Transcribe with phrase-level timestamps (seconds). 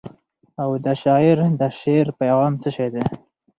[0.61, 3.03] او د شاعر د شعر پیغام څه شی دی؟.